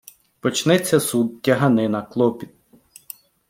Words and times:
Почнеться 0.41 0.99
суд, 0.99 1.41
тяганина, 1.41 2.01
клопіт. 2.01 2.49